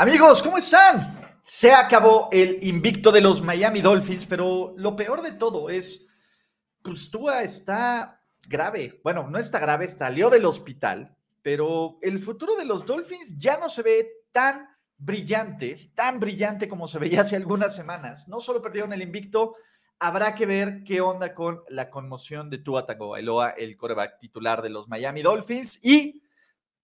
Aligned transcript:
Amigos, 0.00 0.44
¿cómo 0.44 0.58
están? 0.58 1.40
Se 1.42 1.72
acabó 1.72 2.28
el 2.30 2.62
invicto 2.62 3.10
de 3.10 3.20
los 3.20 3.42
Miami 3.42 3.80
Dolphins, 3.80 4.26
pero 4.26 4.72
lo 4.76 4.94
peor 4.94 5.22
de 5.22 5.32
todo 5.32 5.70
es, 5.70 6.06
pues 6.82 7.10
Tua 7.10 7.42
está 7.42 8.22
grave. 8.46 9.00
Bueno, 9.02 9.28
no 9.28 9.38
está 9.38 9.58
grave, 9.58 9.88
salió 9.88 10.30
del 10.30 10.44
hospital, 10.44 11.16
pero 11.42 11.98
el 12.00 12.20
futuro 12.20 12.54
de 12.54 12.64
los 12.64 12.86
Dolphins 12.86 13.36
ya 13.38 13.58
no 13.58 13.68
se 13.68 13.82
ve 13.82 14.08
tan 14.30 14.68
brillante, 14.96 15.90
tan 15.96 16.20
brillante 16.20 16.68
como 16.68 16.86
se 16.86 17.00
veía 17.00 17.22
hace 17.22 17.34
algunas 17.34 17.74
semanas. 17.74 18.28
No 18.28 18.38
solo 18.38 18.62
perdieron 18.62 18.92
el 18.92 19.02
invicto, 19.02 19.56
habrá 19.98 20.36
que 20.36 20.46
ver 20.46 20.84
qué 20.84 21.00
onda 21.00 21.34
con 21.34 21.64
la 21.70 21.90
conmoción 21.90 22.50
de 22.50 22.58
Tua 22.58 22.86
Tagovailoa, 22.86 23.50
el 23.50 23.76
coreback 23.76 24.20
titular 24.20 24.62
de 24.62 24.70
los 24.70 24.86
Miami 24.86 25.22
Dolphins. 25.22 25.84
Y, 25.84 26.22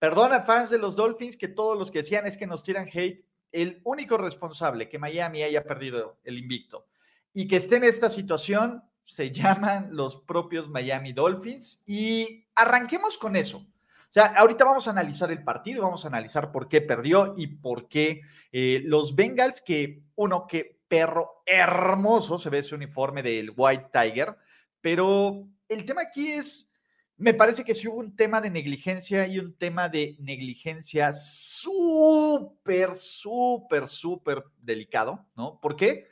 perdona 0.05 0.43
fans 0.43 0.69
de 0.69 0.77
los 0.77 0.97
Dolphins, 0.97 1.35
que 1.35 1.49
todos 1.49 1.79
los 1.79 1.91
que 1.91 2.01
decían 2.01 2.27
es 2.27 2.37
que 2.37 2.47
nos 2.47 2.63
tiran 2.63 2.87
hate, 2.93 3.25
el 3.51 3.81
único 3.85 4.19
responsable 4.19 4.87
que 4.87 4.99
Miami 4.99 5.43
haya 5.43 5.65
perdido 5.65 6.19
el 6.25 6.37
invicto 6.37 6.89
y 7.33 7.49
que 7.49 7.57
esté 7.57 7.77
en 7.77 7.85
esta 7.85 8.11
situación 8.11 8.85
se 9.03 9.31
llaman 9.31 9.97
los 9.97 10.17
propios 10.17 10.69
Miami 10.69 11.15
Dolphins. 11.15 11.83
Y 11.87 12.45
arranquemos 12.55 13.17
con 13.17 13.35
eso. 13.35 13.59
O 13.61 14.11
sea, 14.11 14.27
ahorita 14.27 14.67
vamos 14.67 14.87
a 14.87 14.91
analizar 14.91 15.31
el 15.33 15.43
partido, 15.43 15.85
vamos 15.85 16.05
a 16.05 16.09
analizar 16.09 16.53
por 16.53 16.69
qué 16.69 16.83
perdió 16.83 17.33
y 17.39 17.47
por 17.47 17.89
qué 17.89 18.21
eh, 18.53 18.83
los 18.85 19.17
Bengals, 19.17 19.63
que 19.63 20.03
uno, 20.17 20.47
que 20.47 20.83
perro 20.87 21.43
hermoso 21.47 22.37
se 22.37 22.51
ve 22.51 22.59
ese 22.59 22.75
uniforme 22.75 23.23
del 23.23 23.55
White 23.57 23.89
Tiger, 23.91 24.37
pero 24.83 25.49
el 25.67 25.87
tema 25.87 26.03
aquí 26.03 26.31
es, 26.31 26.71
me 27.17 27.35
parece 27.35 27.65
que 27.65 27.75
sí 27.75 27.89
hubo 27.89 27.99
un 27.99 28.17
tema 28.17 28.41
de 28.41 28.51
negligencia 28.51 29.27
y 29.27 29.39
un 29.39 29.57
tema 29.57 29.89
de 29.89 30.17
negligencia 30.19 31.15
súper, 31.15 32.95
súper, 32.97 33.87
súper 33.87 34.45
delicado, 34.59 35.27
¿no? 35.37 35.61
¿Por 35.61 35.77
qué? 35.77 36.09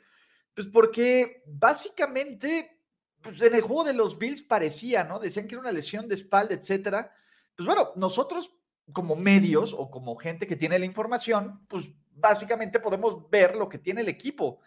Pues 0.53 0.67
porque 0.67 1.43
básicamente, 1.45 2.79
pues 3.21 3.41
en 3.41 3.55
el 3.55 3.61
juego 3.61 3.83
de 3.83 3.93
los 3.93 4.17
Bills 4.17 4.41
parecía, 4.41 5.03
¿no? 5.03 5.19
Decían 5.19 5.47
que 5.47 5.55
era 5.55 5.61
una 5.61 5.71
lesión 5.71 6.07
de 6.07 6.15
espalda, 6.15 6.53
etcétera 6.55 7.11
pues 7.55 7.67
bueno, 7.67 7.91
nosotros 7.95 8.55
como 8.91 9.15
medios 9.15 9.73
o 9.77 9.89
como 9.89 10.15
gente 10.15 10.47
que 10.47 10.55
tiene 10.55 10.79
la 10.79 10.85
información, 10.85 11.65
pues 11.67 11.91
básicamente 12.11 12.79
podemos 12.79 13.29
ver 13.29 13.55
lo 13.55 13.69
que 13.69 13.77
tiene 13.77 14.01
el 14.01 14.09
equipo. 14.09 14.59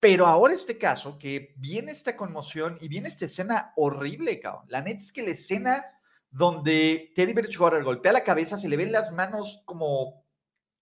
Pero 0.00 0.26
ahora 0.26 0.54
este 0.54 0.78
caso, 0.78 1.18
que 1.18 1.54
viene 1.56 1.90
esta 1.90 2.16
conmoción 2.16 2.78
y 2.80 2.88
viene 2.88 3.08
esta 3.08 3.24
escena 3.24 3.72
horrible, 3.76 4.38
cabrón. 4.38 4.66
La 4.68 4.80
neta 4.80 4.98
es 4.98 5.12
que 5.12 5.22
la 5.22 5.30
escena 5.30 5.84
donde 6.30 7.12
Teddy 7.14 7.32
Bridgewater 7.32 7.82
golpea 7.82 8.12
la 8.12 8.22
cabeza, 8.22 8.58
se 8.58 8.68
le 8.68 8.76
ven 8.76 8.92
las 8.92 9.12
manos 9.12 9.62
como, 9.64 10.24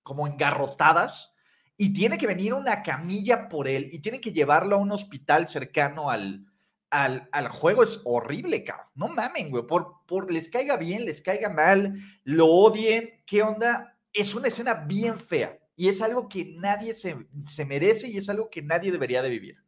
como 0.03 0.27
engarrotadas 0.27 1.35
y 1.79 1.93
tiene 1.93 2.19
que 2.19 2.27
venir 2.27 2.53
una 2.53 2.83
camilla 2.83 3.49
por 3.49 3.69
él 3.69 3.89
y 3.93 4.01
tiene 4.01 4.21
que 4.21 4.33
llevarlo 4.33 4.77
a 4.77 4.81
un 4.81 4.93
hospital 4.93 5.49
cercano 5.49 6.11
al, 6.11 6.47
al, 6.91 7.29
al, 7.33 7.49
juego 7.49 7.83
es 7.85 8.01
horrible, 8.05 8.65
cabrón. 8.65 8.89
No 8.95 9.09
mamen, 9.09 9.51
güey. 9.51 9.67
Por, 9.67 10.05
por 10.07 10.31
les 10.31 10.49
caiga 10.51 10.77
bien, 10.77 11.05
les 11.05 11.23
caiga 11.23 11.49
mal, 11.49 11.95
lo 12.25 12.47
odien. 12.47 13.23
¿Qué 13.25 13.43
onda? 13.43 13.97
Es 14.13 14.35
una 14.35 14.49
escena 14.49 14.75
bien 14.75 15.19
fea 15.19 15.59
y 15.77 15.89
es 15.89 16.01
algo 16.01 16.29
que 16.29 16.57
nadie 16.57 16.95
se, 16.95 17.17
se 17.47 17.65
merece 17.65 18.09
y 18.09 18.17
es 18.17 18.29
algo 18.29 18.51
que 18.51 18.63
nadie 18.63 18.91
debería 18.91 19.23
de 19.23 19.29
vivir. 19.29 19.63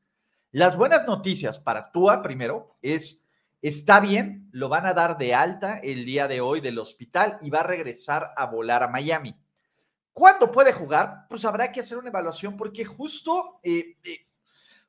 Las 0.50 0.76
buenas 0.76 1.06
noticias 1.06 1.60
para 1.60 1.92
Tua, 1.92 2.22
primero, 2.22 2.76
es 2.82 3.24
está 3.60 4.00
bien, 4.00 4.48
lo 4.52 4.68
van 4.68 4.86
a 4.86 4.94
dar 4.94 5.18
de 5.18 5.34
alta 5.34 5.78
el 5.78 6.04
día 6.04 6.26
de 6.26 6.40
hoy 6.40 6.60
del 6.60 6.78
hospital 6.78 7.38
y 7.42 7.50
va 7.50 7.60
a 7.60 7.64
regresar 7.64 8.32
a 8.36 8.46
volar 8.46 8.82
a 8.82 8.88
Miami. 8.88 9.36
¿Cuándo 10.12 10.50
puede 10.50 10.72
jugar? 10.72 11.26
Pues 11.28 11.44
habrá 11.44 11.70
que 11.70 11.80
hacer 11.80 11.98
una 11.98 12.08
evaluación 12.08 12.56
porque 12.56 12.84
justo 12.84 13.60
eh, 13.62 13.96
eh, 14.02 14.28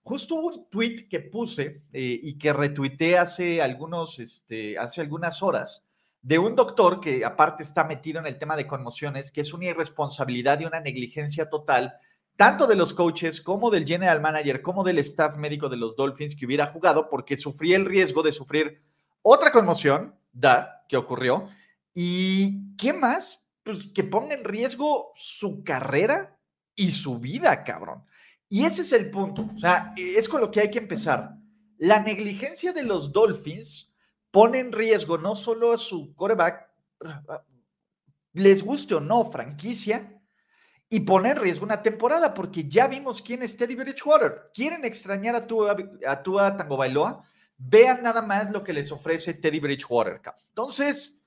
Justo 0.10 0.36
hubo 0.36 0.48
un 0.48 0.70
tweet 0.70 1.08
que 1.08 1.20
puse 1.20 1.84
eh, 1.94 2.20
y 2.24 2.38
que 2.38 2.52
retuiteé 2.54 3.18
hace, 3.18 3.62
algunos, 3.62 4.18
este, 4.20 4.78
hace 4.78 5.02
algunas 5.02 5.44
horas 5.44 5.88
de 6.22 6.38
un 6.38 6.56
doctor 6.56 7.00
que 7.00 7.24
aparte 7.24 7.64
está 7.64 7.84
metido 7.84 8.20
en 8.20 8.28
el 8.28 8.38
tema 8.38 8.56
de 8.56 8.68
conmociones, 8.68 9.32
que 9.32 9.42
es 9.42 9.54
una 9.54 9.66
irresponsabilidad 9.66 10.60
y 10.60 10.66
una 10.66 10.80
negligencia 10.80 11.50
total, 11.50 11.96
tanto 12.36 12.68
de 12.68 12.76
los 12.76 12.94
coaches 12.94 13.42
como 13.42 13.70
del 13.70 13.86
general 13.86 14.22
manager, 14.22 14.62
como 14.62 14.84
del 14.84 15.00
staff 15.00 15.38
médico 15.38 15.70
de 15.70 15.78
los 15.78 15.96
Dolphins 15.96 16.36
que 16.36 16.46
hubiera 16.46 16.68
jugado, 16.68 17.10
porque 17.10 17.38
sufría 17.38 17.78
el 17.78 17.86
riesgo 17.86 18.24
de 18.24 18.32
sufrir 18.32 18.82
otra 19.22 19.52
conmoción, 19.52 20.16
da, 20.32 20.86
que 20.88 20.98
ocurrió. 20.98 21.50
¿Y 21.94 22.76
qué 22.78 22.94
más? 22.94 23.42
Pues 23.64 23.88
que 23.94 24.04
ponga 24.04 24.36
en 24.36 24.44
riesgo 24.44 25.12
su 25.16 25.64
carrera 25.64 26.38
y 26.76 26.92
su 26.92 27.20
vida, 27.20 27.64
cabrón. 27.64 28.04
Y 28.48 28.66
ese 28.66 28.82
es 28.82 28.94
el 28.94 29.12
punto. 29.12 29.50
O 29.54 29.60
sea, 29.60 29.94
es 29.98 30.28
con 30.28 30.42
lo 30.42 30.50
que 30.50 30.62
hay 30.62 30.72
que 30.72 30.80
empezar. 30.80 31.36
La 31.78 32.00
negligencia 32.00 32.74
de 32.74 32.84
los 32.84 33.12
Dolphins 33.12 33.89
pone 34.32 34.60
en 34.60 34.72
riesgo 34.72 35.18
no 35.18 35.36
solo 35.36 35.74
a 35.74 35.78
su 35.78 36.14
coreback, 36.16 36.70
les 38.34 38.64
guste 38.64 38.96
o 38.96 39.00
no, 39.00 39.26
franquicia, 39.26 40.22
y 40.90 41.02
pone 41.02 41.32
en 41.32 41.38
riesgo 41.38 41.66
una 41.66 41.82
temporada, 41.82 42.34
porque 42.34 42.68
ya 42.68 42.88
vimos 42.88 43.22
quién 43.22 43.44
es 43.44 43.56
Teddy 43.56 43.76
Bridgewater. 43.76 44.50
¿Quieren 44.54 44.86
extrañar 44.86 45.36
a 45.36 45.46
tu, 45.46 45.68
a 45.68 46.58
Tango 46.58 46.78
Bailoa? 46.78 47.24
Vean 47.58 48.02
nada 48.02 48.22
más 48.22 48.50
lo 48.50 48.64
que 48.64 48.74
les 48.74 48.92
ofrece 48.92 49.36
Teddy 49.36 49.60
Bridgewater. 49.60 50.22
Entonces, 50.50 51.22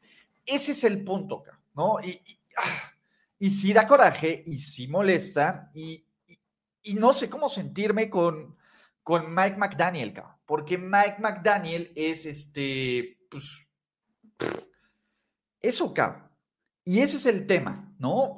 ese 0.44 0.72
es 0.72 0.84
el 0.84 1.04
punto, 1.04 1.44
¿no? 1.74 2.00
Y, 2.02 2.20
ah, 2.56 2.92
y 3.38 3.50
si 3.50 3.72
da 3.72 3.86
coraje 3.86 4.42
y 4.46 4.58
si 4.58 4.88
molesta, 4.88 5.70
y 5.74 6.04
y 6.82 6.94
no 6.94 7.12
sé 7.12 7.30
cómo 7.30 7.48
sentirme 7.48 8.10
con, 8.10 8.56
con 9.02 9.32
Mike 9.34 9.56
McDaniel, 9.56 10.12
porque 10.52 10.76
Mike 10.76 11.16
McDaniel 11.18 11.90
es 11.96 12.26
este, 12.26 13.16
pues, 13.30 13.66
eso, 15.62 15.94
cabrón. 15.94 16.30
Y 16.84 16.98
ese 16.98 17.16
es 17.16 17.24
el 17.24 17.46
tema, 17.46 17.90
¿no? 17.98 18.36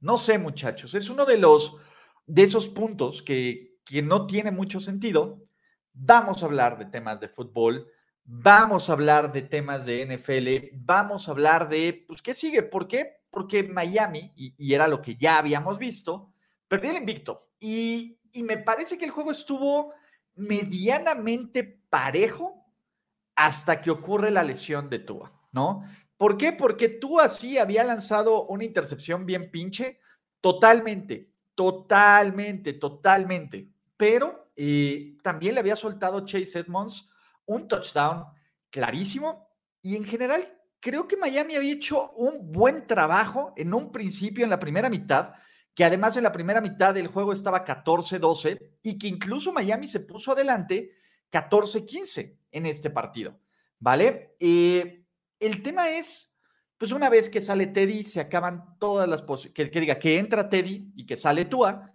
no 0.00 0.16
sé, 0.16 0.38
muchachos, 0.38 0.94
es 0.94 1.10
uno 1.10 1.26
de 1.26 1.36
los, 1.36 1.76
de 2.24 2.44
esos 2.44 2.66
puntos 2.66 3.22
que, 3.22 3.76
que 3.84 4.00
no 4.00 4.26
tiene 4.26 4.52
mucho 4.52 4.80
sentido. 4.80 5.44
Vamos 5.92 6.42
a 6.42 6.46
hablar 6.46 6.78
de 6.78 6.86
temas 6.86 7.20
de 7.20 7.28
fútbol, 7.28 7.90
vamos 8.24 8.88
a 8.88 8.94
hablar 8.94 9.30
de 9.30 9.42
temas 9.42 9.84
de 9.84 10.16
NFL, 10.16 10.78
vamos 10.78 11.28
a 11.28 11.32
hablar 11.32 11.68
de, 11.68 12.06
pues, 12.08 12.22
¿qué 12.22 12.32
sigue? 12.32 12.62
¿Por 12.62 12.88
qué? 12.88 13.18
Porque 13.30 13.64
Miami, 13.64 14.32
y, 14.34 14.54
y 14.56 14.72
era 14.72 14.88
lo 14.88 15.02
que 15.02 15.16
ya 15.16 15.36
habíamos 15.36 15.78
visto, 15.78 16.32
perdió 16.68 16.90
el 16.90 16.96
invicto 16.96 17.50
y, 17.64 18.18
me 18.42 18.58
parece 18.58 18.98
que 18.98 19.06
el 19.06 19.10
juego 19.10 19.30
estuvo 19.30 19.94
medianamente 20.36 21.64
parejo 21.88 22.66
hasta 23.36 23.80
que 23.80 23.90
ocurre 23.90 24.30
la 24.30 24.42
lesión 24.42 24.88
de 24.88 25.00
Tua, 25.00 25.32
¿no? 25.52 25.84
¿Por 26.16 26.36
qué? 26.36 26.52
Porque 26.52 26.88
Tua 26.88 27.28
sí 27.28 27.58
había 27.58 27.84
lanzado 27.84 28.46
una 28.46 28.64
intercepción 28.64 29.26
bien 29.26 29.50
pinche, 29.50 29.98
totalmente, 30.40 31.32
totalmente, 31.54 32.74
totalmente. 32.74 33.68
Pero 33.96 34.50
eh, 34.56 35.16
también 35.22 35.54
le 35.54 35.60
había 35.60 35.76
soltado 35.76 36.24
Chase 36.24 36.60
Edmonds 36.60 37.10
un 37.46 37.68
touchdown 37.68 38.24
clarísimo 38.70 39.48
y 39.82 39.96
en 39.96 40.04
general 40.04 40.48
creo 40.80 41.08
que 41.08 41.16
Miami 41.16 41.56
había 41.56 41.72
hecho 41.72 42.12
un 42.12 42.52
buen 42.52 42.86
trabajo 42.86 43.52
en 43.56 43.74
un 43.74 43.90
principio, 43.90 44.44
en 44.44 44.50
la 44.50 44.60
primera 44.60 44.90
mitad, 44.90 45.34
que 45.74 45.84
además 45.84 46.16
en 46.16 46.22
la 46.22 46.32
primera 46.32 46.60
mitad 46.60 46.94
del 46.94 47.08
juego 47.08 47.32
estaba 47.32 47.64
14-12 47.64 48.76
y 48.82 48.98
que 48.98 49.08
incluso 49.08 49.52
Miami 49.52 49.88
se 49.88 50.00
puso 50.00 50.32
adelante 50.32 50.92
14-15 51.32 52.38
en 52.52 52.66
este 52.66 52.90
partido, 52.90 53.40
¿vale? 53.80 54.36
Eh, 54.38 55.04
el 55.40 55.62
tema 55.62 55.90
es, 55.90 56.32
pues 56.78 56.92
una 56.92 57.08
vez 57.08 57.28
que 57.28 57.40
sale 57.40 57.66
Teddy, 57.66 58.04
se 58.04 58.20
acaban 58.20 58.78
todas 58.78 59.08
las 59.08 59.20
posibilidades, 59.22 59.70
que, 59.72 59.80
diga 59.80 59.98
que 59.98 60.18
entra 60.18 60.48
Teddy 60.48 60.92
y 60.94 61.04
que 61.04 61.16
sale 61.16 61.46
Tua, 61.46 61.92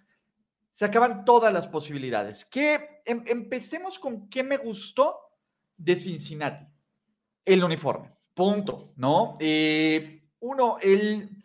se 0.74 0.86
acaban 0.86 1.24
todas 1.24 1.54
las 1.54 1.68
posibilidades. 1.68 2.44
Que 2.44 3.02
em, 3.06 3.24
empecemos 3.28 3.98
con 3.98 4.30
qué 4.30 4.44
me 4.44 4.58
gustó 4.58 5.18
de 5.78 5.96
Cincinnati, 5.96 6.66
el 7.46 7.64
uniforme, 7.64 8.12
punto, 8.34 8.94
¿no? 8.98 9.38
Eh, 9.40 10.30
uno, 10.42 10.78
el 10.82 11.39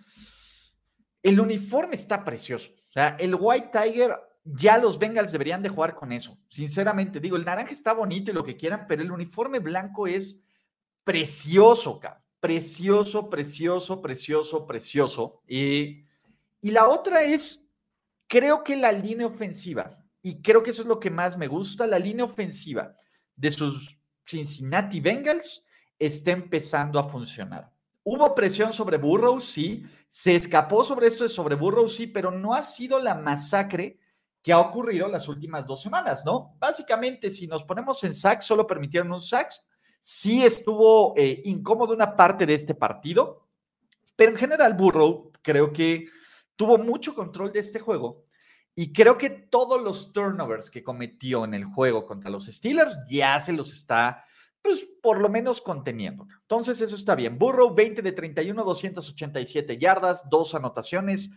el 1.24 1.40
uniforme 1.40 1.96
está 1.96 2.22
precioso. 2.22 2.70
O 2.90 2.92
sea, 2.92 3.16
el 3.18 3.34
White 3.34 3.70
Tiger, 3.72 4.14
ya 4.44 4.78
los 4.78 4.98
Bengals 4.98 5.32
deberían 5.32 5.62
de 5.62 5.70
jugar 5.70 5.96
con 5.96 6.12
eso. 6.12 6.38
Sinceramente, 6.48 7.18
digo, 7.18 7.36
el 7.36 7.44
naranja 7.44 7.72
está 7.72 7.94
bonito 7.94 8.30
y 8.30 8.34
lo 8.34 8.44
que 8.44 8.56
quieran, 8.56 8.86
pero 8.86 9.02
el 9.02 9.10
uniforme 9.10 9.58
blanco 9.58 10.06
es 10.06 10.44
precioso, 11.02 11.98
cabrón. 11.98 12.22
Precioso, 12.38 13.30
precioso, 13.30 14.02
precioso, 14.02 14.66
precioso. 14.66 15.40
y 15.48 16.04
la 16.60 16.88
otra 16.88 17.22
es, 17.22 17.66
creo 18.26 18.62
que 18.62 18.76
la 18.76 18.92
línea 18.92 19.26
ofensiva, 19.26 19.98
y 20.20 20.42
creo 20.42 20.62
que 20.62 20.70
eso 20.70 20.82
es 20.82 20.88
lo 20.88 21.00
que 21.00 21.10
más 21.10 21.38
me 21.38 21.48
gusta, 21.48 21.86
la 21.86 21.98
línea 21.98 22.26
ofensiva 22.26 22.94
de 23.34 23.50
sus 23.50 23.98
Cincinnati 24.26 25.00
Bengals 25.00 25.64
está 25.98 26.32
empezando 26.32 26.98
a 26.98 27.08
funcionar. 27.08 27.73
Hubo 28.04 28.34
presión 28.34 28.72
sobre 28.72 28.98
Burrow, 28.98 29.40
sí. 29.40 29.84
Se 30.08 30.34
escapó 30.34 30.84
sobre 30.84 31.08
esto 31.08 31.24
de 31.24 31.30
sobre 31.30 31.56
Burrow, 31.56 31.88
sí, 31.88 32.06
pero 32.06 32.30
no 32.30 32.54
ha 32.54 32.62
sido 32.62 33.00
la 33.00 33.14
masacre 33.14 33.98
que 34.42 34.52
ha 34.52 34.60
ocurrido 34.60 35.08
las 35.08 35.26
últimas 35.26 35.66
dos 35.66 35.80
semanas, 35.80 36.22
¿no? 36.24 36.54
Básicamente, 36.58 37.30
si 37.30 37.46
nos 37.46 37.64
ponemos 37.64 38.04
en 38.04 38.14
sacks, 38.14 38.44
solo 38.44 38.66
permitieron 38.66 39.10
un 39.10 39.20
sacks. 39.20 39.66
Sí 40.02 40.44
estuvo 40.44 41.14
eh, 41.16 41.40
incómodo 41.46 41.94
una 41.94 42.14
parte 42.14 42.44
de 42.44 42.52
este 42.52 42.74
partido, 42.74 43.48
pero 44.14 44.32
en 44.32 44.36
general 44.36 44.74
Burrow 44.74 45.32
creo 45.40 45.72
que 45.72 46.06
tuvo 46.56 46.76
mucho 46.76 47.14
control 47.14 47.52
de 47.52 47.60
este 47.60 47.80
juego 47.80 48.26
y 48.74 48.92
creo 48.92 49.16
que 49.16 49.30
todos 49.30 49.80
los 49.80 50.12
turnovers 50.12 50.68
que 50.68 50.82
cometió 50.82 51.44
en 51.44 51.54
el 51.54 51.64
juego 51.64 52.04
contra 52.04 52.30
los 52.30 52.46
Steelers 52.46 52.98
ya 53.08 53.40
se 53.40 53.52
los 53.52 53.72
está, 53.72 54.24
pues, 54.64 54.88
por 55.02 55.20
lo 55.20 55.28
menos 55.28 55.60
conteniendo. 55.60 56.26
Entonces, 56.40 56.80
eso 56.80 56.96
está 56.96 57.14
bien. 57.14 57.38
Burrow, 57.38 57.74
20 57.74 58.00
de 58.00 58.12
31, 58.12 58.64
287 58.64 59.76
yardas, 59.76 60.26
dos 60.30 60.54
anotaciones. 60.54 61.30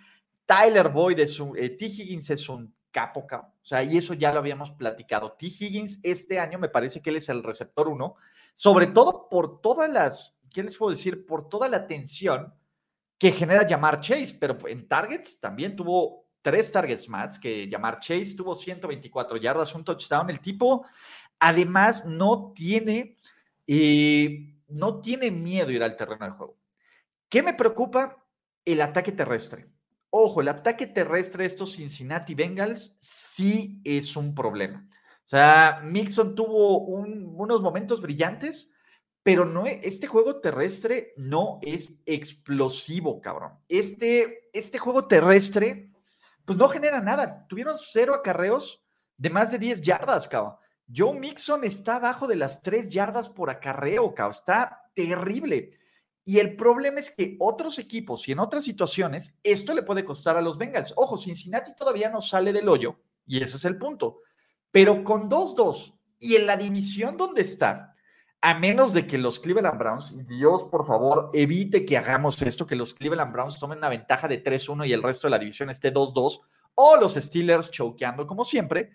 Tyler 0.46 0.88
Boyd 0.88 1.20
es 1.20 1.38
un, 1.42 1.58
eh, 1.58 1.72
T. 1.72 1.88
Higgins 1.88 2.30
es 2.30 2.48
un 2.48 2.74
capo, 2.90 3.28
capo, 3.28 3.54
o 3.62 3.66
sea, 3.66 3.84
y 3.84 3.98
eso 3.98 4.14
ya 4.14 4.32
lo 4.32 4.40
habíamos 4.40 4.72
platicado. 4.72 5.34
T. 5.34 5.48
Higgins 5.48 6.00
este 6.04 6.40
año 6.40 6.58
me 6.58 6.70
parece 6.70 7.02
que 7.02 7.10
él 7.10 7.18
es 7.18 7.28
el 7.28 7.44
receptor 7.44 7.90
uno, 7.90 8.16
sobre 8.54 8.88
todo 8.88 9.28
por 9.30 9.60
todas 9.60 9.92
las, 9.92 10.40
¿qué 10.54 10.64
les 10.64 10.78
puedo 10.78 10.92
decir? 10.92 11.26
Por 11.26 11.50
toda 11.50 11.68
la 11.68 11.86
tensión 11.86 12.54
que 13.18 13.34
genera 13.34 13.68
llamar 13.68 14.00
Chase, 14.00 14.38
pero 14.40 14.58
en 14.68 14.88
targets 14.88 15.40
también 15.42 15.76
tuvo 15.76 16.28
tres 16.42 16.72
targets 16.72 17.10
más 17.10 17.38
que 17.38 17.68
llamar 17.68 18.00
Chase, 18.00 18.36
tuvo 18.38 18.56
124 18.56 19.36
yardas, 19.36 19.76
un 19.76 19.84
touchdown. 19.84 20.30
El 20.30 20.40
tipo, 20.40 20.86
además, 21.40 22.06
no 22.06 22.54
tiene, 22.56 23.17
eh, 23.68 24.56
no 24.69 25.02
tiene 25.02 25.30
miedo 25.31 25.72
ir 25.72 25.84
al 25.84 25.96
terreno 25.96 26.25
de 26.25 26.31
juego. 26.31 26.58
¿Qué 27.30 27.44
me 27.44 27.54
preocupa? 27.54 28.25
El 28.66 28.81
ataque 28.81 29.12
terrestre. 29.12 29.68
Ojo, 30.10 30.42
el 30.42 30.48
ataque 30.48 30.88
terrestre 30.88 31.44
de 31.44 31.50
estos 31.50 31.75
Cincinnati 31.75 32.34
Bengals 32.34 32.98
sí 33.00 33.81
es 33.84 34.16
un 34.16 34.34
problema. 34.34 34.88
O 34.90 35.30
sea, 35.30 35.81
Mixon 35.84 36.36
tuvo 36.36 36.80
unos 36.80 37.62
momentos 37.62 38.02
brillantes, 38.02 38.72
pero 39.24 39.44
no, 39.44 39.68
e, 39.68 39.81
este 39.84 40.08
juego 40.08 40.40
terrestre 40.40 41.14
no 41.18 41.60
es 41.62 41.94
explosivo, 42.06 43.22
cabrón. 43.22 43.52
Este, 43.68 44.50
este 44.54 44.80
juego 44.80 45.06
terrestre 45.06 45.92
pues 46.48 46.58
no 46.58 46.69
genera 46.69 47.02
nada. 47.02 47.46
Tuvieron 47.50 47.75
cero 47.78 48.16
acarreos 48.16 48.81
de 49.18 49.30
más 49.30 49.52
de 49.52 49.60
10 49.60 49.81
yardas, 49.81 50.30
cabrón. 50.30 50.56
Joe 50.94 51.19
Mixon 51.19 51.63
está 51.63 51.95
abajo 51.98 52.28
de 52.28 52.36
las 52.36 52.62
3 52.62 52.89
yardas 52.89 53.30
por 53.30 53.50
acarreo. 53.50 54.13
Está 54.30 54.89
terrible. 54.94 55.72
Y 56.24 56.39
el 56.39 56.57
problema 56.57 57.00
es 57.00 57.12
que 57.12 57.38
otros 57.39 57.80
equipos 57.80 58.28
y 58.28 58.34
en 58.34 58.39
otras 58.39 58.66
situaciones, 58.66 59.34
esto 59.44 59.74
le 59.74 59.84
puede 59.84 60.04
costar 60.04 60.36
a 60.36 60.42
los 60.42 60.57
Bengals. 60.57 60.94
Ojo, 60.98 61.16
Cincinnati 61.16 61.74
todavía 61.74 62.10
no 62.10 62.19
sale 62.19 62.51
del 62.51 62.68
hoyo, 62.68 63.00
y 63.25 63.42
ese 63.42 63.56
es 63.56 63.63
el 63.63 63.78
punto. 63.78 64.19
Pero 64.69 65.06
con 65.06 65.30
2-2 65.30 65.98
y 66.19 66.36
en 66.36 66.45
la 66.45 66.57
división 66.57 67.16
donde 67.16 67.44
está, 67.44 67.95
a 68.42 68.60
menos 68.60 68.94
de 68.94 69.07
que 69.07 69.18
los 69.18 69.40
Cleveland 69.40 69.80
Browns, 69.80 70.28
Dios 70.28 70.66
por 70.66 70.86
favor, 70.86 71.31
evite 71.33 71.86
que 71.86 71.98
hagamos 71.98 72.42
esto, 72.42 72.68
que 72.68 72.75
los 72.75 72.94
Cleveland 72.94 73.31
Browns 73.31 73.57
tomen 73.57 73.78
una 73.78 73.88
ventaja 73.88 74.28
de 74.28 74.44
3-1 74.44 74.86
y 74.86 74.92
el 74.92 75.04
resto 75.04 75.28
de 75.28 75.31
la 75.31 75.40
división 75.40 75.69
esté 75.69 75.94
2-2, 75.94 76.42
o 76.75 76.98
los 76.98 77.13
Steelers 77.13 77.72
choqueando 77.72 78.28
como 78.28 78.44
siempre, 78.44 78.92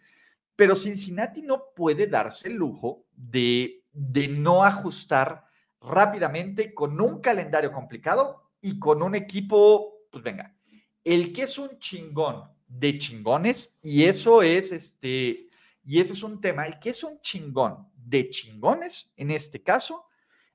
pero 0.57 0.75
Cincinnati 0.75 1.43
no 1.43 1.73
puede 1.75 2.07
darse 2.07 2.49
el 2.49 2.55
lujo 2.55 3.07
de, 3.15 3.85
de 3.93 4.29
no 4.29 4.65
ajustar 4.65 5.47
rápidamente 5.81 6.75
con 6.75 7.01
un 7.01 7.21
calendario 7.21 7.73
complicado 7.73 8.51
y 8.61 8.79
con 8.79 9.03
un 9.03 9.15
equipo, 9.15 10.07
pues 10.11 10.23
venga, 10.23 10.57
el 11.05 11.33
que 11.33 11.43
es 11.43 11.59
un 11.59 11.79
chingón 11.79 12.45
de 12.69 12.99
chingones, 12.99 13.79
y 13.83 14.05
eso 14.05 14.43
es 14.43 14.73
este, 14.73 15.49
y 15.85 16.01
ese 16.01 16.13
es 16.13 16.23
un 16.23 16.41
tema, 16.41 16.67
el 16.67 16.79
que 16.79 16.91
es 16.91 17.03
un 17.03 17.21
chingón 17.21 17.89
de 17.95 18.31
chingones, 18.31 19.13
en 19.17 19.31
este 19.31 19.63
caso, 19.63 20.07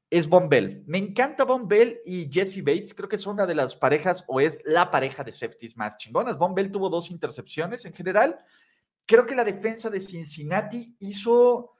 es 0.09 0.27
Bombell. 0.27 0.83
Me 0.87 0.97
encanta 0.97 1.43
Bombell 1.43 1.99
y 2.05 2.29
Jesse 2.31 2.63
Bates. 2.63 2.93
Creo 2.93 3.09
que 3.09 3.17
es 3.17 3.27
una 3.27 3.45
de 3.45 3.55
las 3.55 3.75
parejas 3.75 4.23
o 4.27 4.39
es 4.39 4.59
la 4.63 4.89
pareja 4.89 5.23
de 5.23 5.31
safeties 5.31 5.75
más 5.75 5.97
chingonas. 5.97 6.37
Bombell 6.37 6.71
tuvo 6.71 6.89
dos 6.89 7.11
intercepciones 7.11 7.85
en 7.85 7.93
general. 7.93 8.39
Creo 9.07 9.25
que 9.25 9.35
la 9.35 9.43
defensa 9.43 9.89
de 9.89 10.01
Cincinnati 10.01 10.95
hizo 10.99 11.71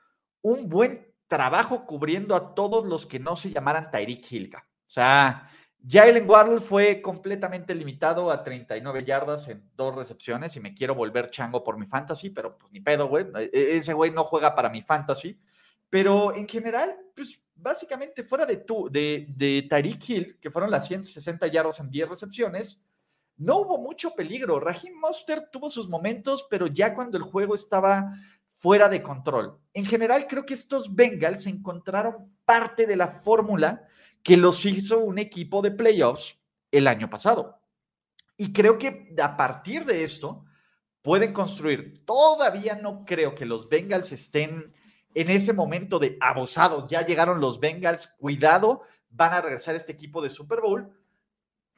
un 0.42 0.68
buen 0.68 1.14
trabajo 1.28 1.86
cubriendo 1.86 2.36
a 2.36 2.56
todos 2.56 2.86
los 2.86 3.06
que 3.06 3.20
no 3.20 3.36
se 3.36 3.52
llamaran 3.52 3.92
Tyreek 3.92 4.32
Hilka. 4.32 4.60
O 4.60 4.90
sea, 4.90 5.50
Jalen 5.86 6.28
Waddle 6.28 6.62
fue 6.62 7.02
completamente 7.02 7.76
limitado 7.76 8.32
a 8.32 8.44
39 8.44 9.04
yardas 9.04 9.48
en 9.50 9.70
dos 9.76 9.94
recepciones 9.94 10.56
y 10.56 10.62
me 10.62 10.74
quiero 10.74 10.96
volver 10.96 11.30
chango 11.30 11.64
por 11.64 11.78
mi 11.78 11.86
fantasy, 11.86 12.30
pero 12.30 12.58
pues 12.58 12.72
ni 12.72 12.80
pedo, 12.80 13.08
güey. 13.08 13.26
E-, 13.36 13.50
e-, 13.54 13.78
ese 13.78 13.94
güey 13.94 14.12
no 14.12 14.24
juega 14.24 14.56
para 14.56 14.70
mi 14.70 14.82
fantasy. 14.82 15.38
Pero 15.90 16.36
en 16.36 16.48
general, 16.48 16.98
pues 17.14 17.42
básicamente 17.56 18.24
fuera 18.24 18.46
de, 18.46 18.58
tu, 18.58 18.90
de, 18.90 19.28
de 19.30 19.66
Tyreek 19.70 20.10
Hill, 20.10 20.40
que 20.40 20.52
fueron 20.52 20.72
las 20.72 20.88
160 20.88 21.48
yardas 21.48 21.80
en 21.80 21.90
10 21.90 22.10
recepciones, 22.10 22.86
no 23.38 23.60
hubo 23.60 23.78
mucho 23.78 24.16
peligro. 24.16 24.60
Raheem 24.60 24.96
Monster 25.00 25.50
tuvo 25.52 25.70
sus 25.70 25.88
momentos, 25.88 26.46
pero 26.50 26.68
ya 26.68 26.94
cuando 26.94 27.18
el 27.18 27.24
juego 27.24 27.56
estaba 27.56 28.14
fuera 28.56 28.90
de 28.90 29.04
control. 29.04 29.60
En 29.74 29.86
general, 29.86 30.28
creo 30.28 30.46
que 30.46 30.56
estos 30.56 30.94
Bengals 30.96 31.46
encontraron 31.46 32.36
parte 32.46 32.88
de 32.88 32.96
la 32.96 33.08
fórmula 33.08 33.84
que 34.24 34.36
los 34.36 34.66
hizo 34.66 35.00
un 35.00 35.20
equipo 35.20 35.62
de 35.62 35.72
playoffs 35.72 36.40
el 36.72 36.88
año 36.88 37.10
pasado. 37.10 37.62
Y 38.36 38.52
creo 38.52 38.78
que 38.78 39.14
a 39.22 39.38
partir 39.38 39.86
de 39.86 40.04
esto 40.04 40.44
pueden 41.02 41.34
construir. 41.34 42.04
Todavía 42.06 42.76
no 42.76 43.06
creo 43.06 43.36
que 43.36 43.46
los 43.46 43.70
Bengals 43.70 44.12
estén 44.12 44.74
en 45.14 45.30
ese 45.32 45.54
momento 45.54 46.00
de 46.00 46.18
abusados, 46.20 46.88
ya 46.88 47.06
llegaron 47.06 47.40
los 47.40 47.60
Bengals, 47.60 48.08
cuidado, 48.20 48.82
van 49.10 49.34
a 49.34 49.42
regresar 49.42 49.76
este 49.76 49.92
equipo 49.92 50.22
de 50.22 50.30
Super 50.30 50.62
Bowl, 50.62 50.92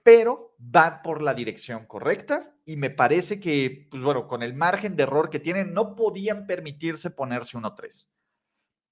pero 0.10 0.56
van 0.58 1.04
por 1.04 1.22
la 1.22 1.36
dirección 1.36 1.86
correcta 1.86 2.52
y 2.66 2.78
me 2.78 2.90
parece 2.90 3.40
que, 3.40 3.88
pues 3.92 4.02
bueno, 4.02 4.28
con 4.28 4.42
el 4.42 4.56
margen 4.56 4.96
de 4.96 5.04
error 5.04 5.30
que 5.30 5.40
tienen, 5.40 5.72
no 5.72 5.94
podían 5.96 6.48
permitirse 6.48 7.12
ponerse 7.12 7.56
1-3. 7.56 8.08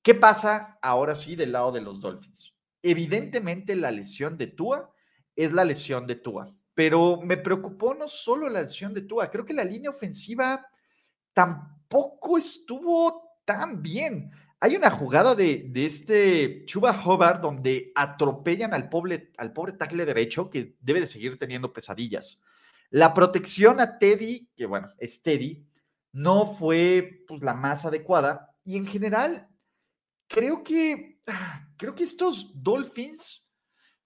¿Qué 0.03 0.13
pasa 0.13 0.77
ahora 0.79 1.15
sí 1.15 1.35
del 1.35 1.53
lado 1.53 1.71
de 1.71 1.81
los 1.81 2.01
Dolphins? 2.01 2.53
Evidentemente 2.83 3.75
la 3.75 3.89
lesión 3.89 4.37
de 4.37 4.45
Tua 4.45 4.93
es 5.35 5.51
la 5.53 5.65
lesión 5.65 6.05
de 6.05 6.17
Tua, 6.17 6.55
pero 6.75 7.19
me 7.23 7.37
preocupó 7.37 7.95
no 7.95 8.07
solo 8.07 8.47
la 8.47 8.61
lesión 8.61 8.93
de 8.93 9.01
Tua, 9.01 9.31
creo 9.31 9.43
que 9.43 9.55
la 9.55 9.63
línea 9.63 9.89
ofensiva 9.89 10.67
tampoco 11.33 12.37
estuvo 12.37 13.39
también. 13.43 14.29
Hay 14.59 14.75
una 14.75 14.89
jugada 14.89 15.35
de, 15.35 15.71
este 15.75 16.65
Chuba 16.65 16.91
Hobart 17.05 17.41
donde 17.41 17.91
atropellan 17.93 18.73
al 18.73 18.89
pobre, 18.89 19.31
al 19.37 19.53
pobre 19.53 19.73
tackle 19.73 20.05
derecho 20.05 20.49
que 20.49 20.75
debe 20.79 21.01
de 21.01 21.07
seguir 21.07 21.37
teniendo 21.37 21.71
pesadillas. 21.71 22.39
La 22.89 23.13
protección 23.13 23.79
a 23.79 23.99
Teddy, 23.99 24.49
que 24.55 24.65
bueno, 24.65 24.89
es 24.97 25.21
Teddy, 25.21 25.67
no 26.11 26.55
fue 26.55 27.23
pues, 27.27 27.43
la 27.43 27.53
más 27.53 27.85
adecuada. 27.85 28.55
Y 28.63 28.77
en 28.77 28.87
general, 28.87 29.47
creo 30.27 30.63
que, 30.63 31.21
creo 31.77 31.93
que 31.93 32.03
estos 32.03 32.51
Dolphins, 32.55 33.47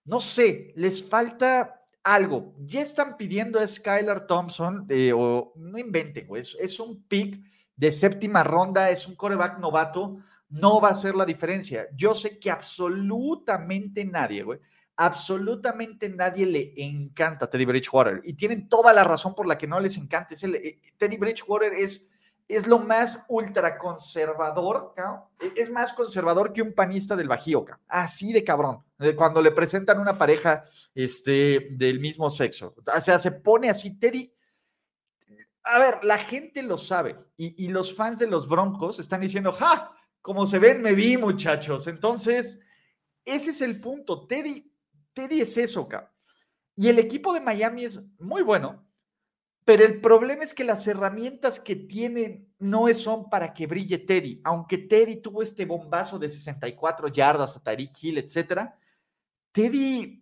no 0.03 0.19
sé, 0.19 0.73
les 0.75 1.07
falta 1.07 1.81
algo. 2.03 2.53
Ya 2.59 2.81
están 2.81 3.15
pidiendo 3.15 3.57
a 3.57 3.67
Skylar 3.67 4.27
Thompson, 4.27 4.85
eh, 4.89 5.13
o 5.15 5.53
no 5.55 5.77
inventen, 5.77 6.27
es, 6.35 6.57
es 6.59 6.77
un 6.79 7.03
pick 7.03 7.41
de 7.75 7.91
séptima 7.91 8.43
ronda, 8.43 8.89
es 8.89 9.07
un 9.07 9.15
coreback 9.15 9.59
novato, 9.59 10.17
no 10.51 10.81
va 10.81 10.89
a 10.89 10.95
ser 10.95 11.15
la 11.15 11.25
diferencia. 11.25 11.87
Yo 11.95 12.13
sé 12.13 12.37
que 12.37 12.51
absolutamente 12.51 14.05
nadie, 14.05 14.43
güey, 14.43 14.59
absolutamente 14.97 16.09
nadie 16.09 16.45
le 16.45 16.73
encanta 16.75 17.49
Teddy 17.49 17.65
Bridgewater 17.65 18.21
y 18.23 18.33
tienen 18.33 18.67
toda 18.67 18.93
la 18.93 19.03
razón 19.03 19.33
por 19.33 19.47
la 19.47 19.57
que 19.57 19.67
no 19.67 19.79
les 19.79 19.97
encanta. 19.97 20.33
Es 20.33 20.43
eh, 20.43 20.79
Teddy 20.97 21.17
Bridgewater 21.17 21.73
es, 21.73 22.09
es 22.47 22.67
lo 22.67 22.79
más 22.79 23.25
ultraconservador, 23.29 24.93
¿no? 24.97 25.31
E, 25.39 25.53
es 25.61 25.71
más 25.71 25.93
conservador 25.93 26.51
que 26.51 26.61
un 26.61 26.73
panista 26.73 27.15
del 27.15 27.29
Bajío, 27.29 27.65
así 27.87 28.33
de 28.33 28.43
cabrón. 28.43 28.83
Cuando 29.15 29.41
le 29.41 29.51
presentan 29.51 29.99
una 29.99 30.17
pareja 30.17 30.65
este, 30.93 31.69
del 31.71 31.99
mismo 31.99 32.29
sexo. 32.29 32.75
O 32.93 33.01
sea, 33.01 33.17
se 33.19 33.31
pone 33.31 33.69
así, 33.69 33.97
Teddy. 33.97 34.31
A 35.63 35.79
ver, 35.79 36.03
la 36.03 36.17
gente 36.17 36.61
lo 36.61 36.75
sabe 36.75 37.17
y, 37.37 37.65
y 37.65 37.69
los 37.69 37.95
fans 37.95 38.19
de 38.19 38.27
los 38.27 38.47
Broncos 38.47 38.99
están 38.99 39.21
diciendo, 39.21 39.51
¡ja! 39.51 39.95
Como 40.21 40.45
se 40.45 40.59
ven, 40.59 40.81
me 40.81 40.93
vi, 40.93 41.17
muchachos. 41.17 41.87
Entonces, 41.87 42.59
ese 43.25 43.51
es 43.51 43.61
el 43.61 43.79
punto. 43.79 44.27
Teddy, 44.27 44.73
Teddy 45.13 45.41
es 45.41 45.57
eso, 45.57 45.87
cabrón. 45.87 46.09
Y 46.75 46.87
el 46.87 46.99
equipo 46.99 47.33
de 47.33 47.41
Miami 47.41 47.85
es 47.85 48.01
muy 48.19 48.41
bueno, 48.43 48.87
pero 49.65 49.85
el 49.85 49.99
problema 49.99 50.43
es 50.43 50.53
que 50.53 50.63
las 50.63 50.87
herramientas 50.87 51.59
que 51.59 51.75
tienen 51.75 52.51
no 52.59 52.91
son 52.93 53.29
para 53.29 53.53
que 53.53 53.67
brille 53.67 53.99
Teddy. 53.99 54.41
Aunque 54.43 54.77
Teddy 54.77 55.17
tuvo 55.17 55.43
este 55.43 55.65
bombazo 55.65 56.17
de 56.17 56.29
64 56.29 57.09
yardas 57.09 57.57
a 57.57 57.63
Tariq 57.63 57.91
Hill, 58.01 58.17
etcétera, 58.19 58.79
Teddy 59.51 60.21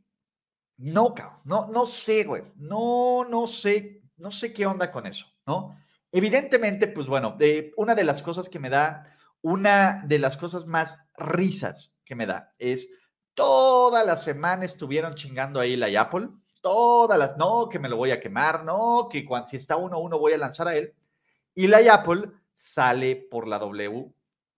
no, 0.80 1.14
cabrón. 1.14 1.40
No, 1.44 1.68
no 1.68 1.86
sé, 1.86 2.24
güey. 2.24 2.44
No, 2.56 3.26
no 3.30 3.48
sé, 3.48 4.02
no 4.18 4.32
sé 4.32 4.54
qué 4.54 4.66
onda 4.66 4.92
con 4.92 5.06
eso, 5.06 5.26
¿no? 5.46 5.78
Evidentemente, 6.12 6.88
pues 6.88 7.06
bueno, 7.06 7.36
eh, 7.40 7.72
una 7.76 7.94
de 7.96 8.06
las 8.06 8.24
cosas 8.24 8.48
que 8.48 8.60
me 8.60 8.70
da, 8.70 9.04
una 9.42 10.04
de 10.06 10.20
las 10.20 10.38
cosas 10.38 10.66
más 10.66 10.98
risas 11.18 11.96
que 12.04 12.16
me 12.16 12.26
da 12.26 12.54
es 12.58 12.90
toda 13.34 14.04
la 14.04 14.18
semana 14.18 14.66
estuvieron 14.66 15.16
chingando 15.16 15.60
ahí 15.60 15.76
la 15.76 16.02
Apple 16.02 16.30
todas 16.62 17.18
las, 17.18 17.38
no, 17.38 17.70
que 17.70 17.80
me 17.80 17.90
lo 17.90 17.98
voy 17.98 18.12
a 18.12 18.20
quemar, 18.20 18.64
no, 18.64 19.08
que 19.12 19.26
cuando, 19.26 19.48
si 19.48 19.58
está 19.58 19.76
uno 19.76 20.00
uno 20.00 20.20
voy 20.20 20.34
a 20.34 20.38
lanzar 20.38 20.68
a 20.68 20.76
él. 20.76 20.94
Y 21.56 21.68
la 21.68 21.80
Apple 21.94 22.30
sale 22.54 23.16
por 23.16 23.48
la 23.48 23.60
W 23.60 24.12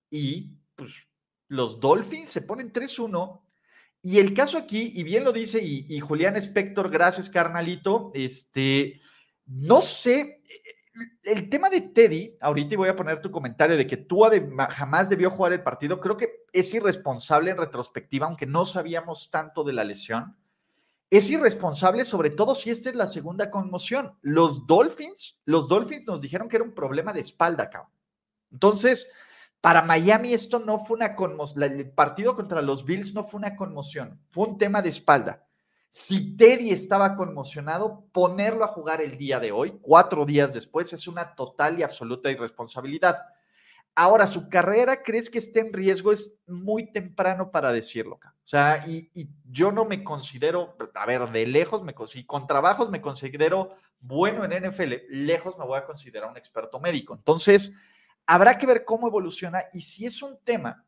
y 0.10 0.52
pues 0.76 1.08
los 1.48 1.80
Dolphins 1.80 2.30
se 2.30 2.42
ponen 2.42 2.72
3-1. 2.72 3.42
Y 4.04 4.18
el 4.18 4.34
caso 4.34 4.58
aquí, 4.58 4.94
y 4.96 5.04
bien 5.04 5.24
lo 5.24 5.32
dice, 5.32 5.62
y, 5.64 6.00
Julián 6.00 6.36
Spector, 6.36 6.90
gracias 6.90 7.30
carnalito, 7.30 8.12
este, 8.16 9.00
no 9.46 9.82
sé, 9.82 10.42
el 11.24 11.50
tema 11.50 11.70
de 11.70 11.82
Teddy, 11.82 12.36
ahorita 12.42 12.78
voy 12.78 12.90
a 12.90 12.96
poner 12.96 13.22
tu 13.22 13.32
comentario 13.32 13.78
de 13.78 13.88
que 13.88 13.98
tú 13.98 14.24
jamás 14.70 15.10
debió 15.10 15.30
jugar 15.30 15.54
el 15.54 15.64
partido, 15.64 16.00
creo 16.00 16.18
que 16.18 16.46
es 16.52 16.74
irresponsable 16.74 17.52
en 17.52 17.58
retrospectiva, 17.58 18.28
aunque 18.28 18.46
no 18.46 18.66
sabíamos 18.66 19.30
tanto 19.30 19.64
de 19.64 19.74
la 19.74 19.84
lesión 19.84 20.36
es 21.12 21.30
irresponsable, 21.30 22.06
sobre 22.06 22.30
todo 22.30 22.56
si 22.56 22.70
esta 22.72 22.90
es 22.90 22.96
la 22.96 23.06
segunda 23.06 23.52
conmoción. 23.52 24.18
Los 24.22 24.66
Dolphins, 24.66 25.38
los 25.44 25.68
Dolphins 25.68 26.08
nos 26.08 26.22
dijeron 26.22 26.48
que 26.48 26.56
era 26.56 26.64
un 26.64 26.74
problema 26.74 27.12
de 27.12 27.20
espalda, 27.20 27.70
cabrón. 27.70 27.92
Entonces, 28.50 29.12
para 29.60 29.82
Miami 29.82 30.34
esto 30.34 30.60
no 30.60 30.80
fue 30.80 30.96
una 30.96 31.16
conmoción, 31.16 31.64
el 31.64 31.92
partido 31.92 32.34
contra 32.36 32.62
los 32.62 32.86
Bills 32.86 33.14
no 33.14 33.26
fue 33.26 33.40
una 33.40 33.58
conmoción, 33.58 34.22
fue 34.30 34.48
un 34.48 34.58
tema 34.58 34.82
de 34.82 34.90
espalda. 34.90 35.46
Si 35.94 36.38
Teddy 36.38 36.72
estaba 36.72 37.18
conmocionado, 37.18 38.06
ponerlo 38.14 38.64
a 38.64 38.70
jugar 38.70 39.02
el 39.02 39.18
día 39.18 39.42
de 39.42 39.52
hoy, 39.52 39.78
cuatro 39.82 40.26
días 40.26 40.54
después, 40.54 40.94
es 40.94 41.06
una 41.06 41.36
total 41.36 41.78
y 41.78 41.84
absoluta 41.84 42.32
irresponsabilidad. 42.32 43.18
Ahora, 43.94 44.26
su 44.26 44.48
carrera, 44.48 45.04
¿crees 45.04 45.30
que 45.30 45.40
esté 45.40 45.60
en 45.60 45.74
riesgo? 45.74 46.14
Es 46.14 46.40
muy 46.48 46.94
temprano 46.94 47.52
para 47.52 47.74
decirlo. 47.74 48.22
O 48.24 48.48
sea, 48.48 48.86
y, 48.88 49.12
yo 49.44 49.74
no 49.74 49.84
me 49.84 50.02
considero, 50.02 50.78
a 50.96 51.06
ver, 51.06 51.30
de 51.30 51.46
lejos, 51.46 51.84
me, 51.84 51.94
si 52.08 52.26
con 52.26 52.48
trabajos 52.48 52.90
me 52.90 53.02
considero 53.02 53.76
bueno 54.00 54.46
en 54.46 54.70
NFL, 54.70 54.94
lejos 55.10 55.58
me 55.60 55.66
voy 55.66 55.78
a 55.78 55.86
considerar 55.86 56.30
un 56.30 56.38
experto 56.38 56.80
médico. 56.80 57.14
Entonces, 57.16 57.74
habrá 58.26 58.58
que 58.58 58.66
ver 58.66 58.86
cómo 58.86 59.10
evoluciona 59.10 59.66
y 59.74 59.82
si 59.82 60.06
es 60.06 60.22
un 60.22 60.40
tema 60.42 60.86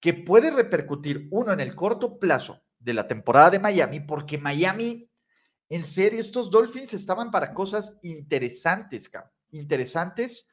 que 0.00 0.14
puede 0.14 0.50
repercutir, 0.50 1.28
uno, 1.30 1.52
en 1.52 1.60
el 1.60 1.74
corto 1.74 2.18
plazo 2.18 2.62
de 2.88 2.94
la 2.94 3.06
temporada 3.06 3.50
de 3.50 3.58
Miami, 3.58 4.00
porque 4.00 4.38
Miami, 4.38 5.08
en 5.68 5.84
serio, 5.84 6.20
estos 6.20 6.50
Dolphins 6.50 6.94
estaban 6.94 7.30
para 7.30 7.54
cosas 7.54 7.98
interesantes, 8.02 9.08
cabrón, 9.08 9.30
interesantes. 9.50 10.48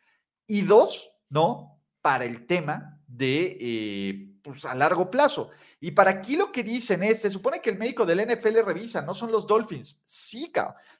Y 0.45 0.61
dos, 0.61 1.11
¿no? 1.29 1.75
para 2.05 2.25
el 2.25 2.45
tema 2.45 3.01
de, 3.07 3.57
eh, 3.59 4.37
pues 4.43 4.63
a 4.63 4.75
largo 4.75 5.09
plazo. 5.09 5.49
Y 5.79 5.89
para 5.89 6.11
aquí 6.11 6.35
lo 6.35 6.51
que 6.51 6.61
dicen 6.61 7.01
es, 7.01 7.21
se 7.21 7.31
supone 7.31 7.61
que 7.61 7.71
el 7.71 7.79
médico 7.79 8.05
del 8.05 8.19
NFL 8.19 8.63
revisa, 8.63 9.01
no 9.01 9.15
son 9.15 9.31
los 9.31 9.47
Dolphins. 9.47 10.03
Sí, 10.05 10.51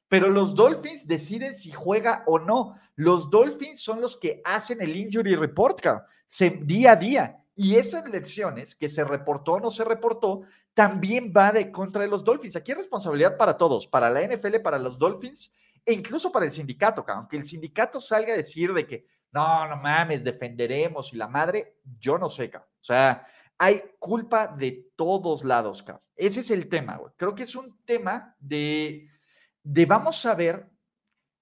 pero 0.08 0.32
los 0.32 0.56
Dolphins 0.56 1.06
deciden 1.06 1.56
si 1.56 1.70
juega 1.70 2.24
o 2.26 2.40
no. 2.40 2.80
Los 2.96 3.30
Dolphins 3.30 3.82
son 3.82 4.02
los 4.02 4.16
que 4.16 4.42
hacen 4.44 4.82
el 4.82 4.96
injury 4.96 5.36
report, 5.36 5.86
se, 6.26 6.50
día 6.50 6.94
a 6.94 6.96
día. 6.96 7.38
Y 7.54 7.76
esas 7.76 8.10
lecciones 8.10 8.74
que 8.74 8.90
se 8.90 9.04
reportó 9.04 9.52
o 9.52 9.60
no 9.60 9.70
se 9.70 9.84
reportó, 9.84 10.42
también 10.76 11.34
va 11.36 11.52
de 11.52 11.72
contra 11.72 12.04
de 12.04 12.10
los 12.10 12.24
Dolphins. 12.24 12.58
Aquí 12.58 12.72
hay 12.72 12.78
responsabilidad 12.78 13.38
para 13.38 13.58
todos, 13.58 13.88
para 13.88 14.10
la 14.12 14.22
NFL, 14.22 14.58
para 14.62 14.78
los 14.78 15.00
Dolphins 15.00 15.52
e 15.86 15.94
incluso 15.94 16.32
para 16.32 16.46
el 16.46 16.52
sindicato, 16.52 17.04
aunque 17.08 17.38
el 17.38 17.46
sindicato 17.46 18.00
salga 18.00 18.34
a 18.34 18.38
decir 18.38 18.74
de 18.74 18.86
que 18.86 19.08
no, 19.32 19.68
no 19.68 19.78
mames, 19.78 20.24
defenderemos 20.24 21.14
y 21.14 21.18
la 21.18 21.28
madre, 21.28 21.78
yo 22.00 22.18
no 22.18 22.28
sé, 22.28 22.50
cabrón. 22.50 22.70
O 22.82 22.84
sea, 22.84 23.26
hay 23.58 23.82
culpa 24.00 24.48
de 24.48 24.90
todos 24.96 25.44
lados, 25.44 25.82
cabrón. 25.82 26.04
Ese 26.16 26.42
es 26.42 26.52
el 26.52 26.68
tema, 26.68 26.98
güey. 26.98 27.14
Creo 27.16 27.36
que 27.36 27.44
es 27.44 27.56
un 27.56 27.78
tema 27.86 28.36
de, 28.40 29.10
de 29.64 29.86
vamos 29.86 30.26
a 30.26 30.36
ver 30.36 30.70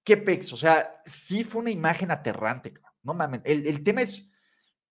qué 0.04 0.16
pex. 0.16 0.52
O 0.52 0.56
sea, 0.56 0.94
sí 1.06 1.42
fue 1.42 1.62
una 1.62 1.70
imagen 1.70 2.10
aterrante, 2.10 2.72
cabrón. 2.72 2.92
No 3.02 3.14
mames. 3.14 3.40
El, 3.44 3.82
tema 3.82 4.02
es, 4.02 4.30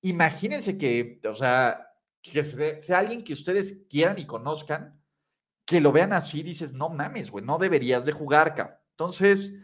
imagínense 0.02 0.78
que, 0.78 1.20
o 1.26 1.34
sea, 1.34 1.93
que 2.24 2.44
sea 2.80 3.00
alguien 3.00 3.24
que 3.24 3.34
ustedes 3.34 3.86
quieran 3.90 4.18
y 4.18 4.26
conozcan, 4.26 5.00
que 5.66 5.82
lo 5.82 5.92
vean 5.92 6.14
así, 6.14 6.42
dices, 6.42 6.74
no 6.74 6.90
mames, 6.90 7.30
güey, 7.30 7.46
no 7.46 7.58
deberías 7.58 8.06
de 8.06 8.14
jugar, 8.14 8.56
cabrón. 8.56 8.78
Entonces, 8.92 9.58